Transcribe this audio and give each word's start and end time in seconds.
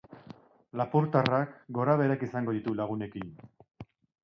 Lapurtarrak 0.81 1.53
gorabeherak 1.77 2.25
izango 2.29 2.57
ditu 2.59 2.75
lagunekin. 2.83 3.31